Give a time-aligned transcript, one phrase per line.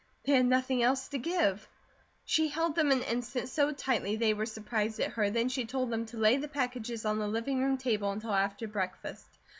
[0.23, 1.67] They had nothing else to give.
[2.25, 5.91] She held them an instant so tightly they were surprised at her, then she told
[5.91, 9.29] them to lay the packages on the living room table until after breakfast.